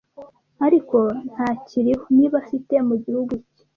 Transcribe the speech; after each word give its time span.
ariko 0.65 0.97
ntakiriho 1.29 2.05
niba 2.17 2.35
afite 2.43 2.73
mugihugu 2.87 3.33
cye 3.53 3.63